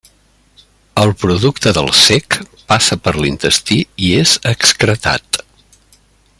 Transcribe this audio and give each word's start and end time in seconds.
El 1.01 1.11
producte 1.23 1.73
del 1.79 1.91
cec 1.99 2.39
passa 2.73 2.99
per 3.09 3.15
l'intestí 3.21 3.79
i 4.09 4.13
és 4.25 4.35
excretat. 4.55 5.43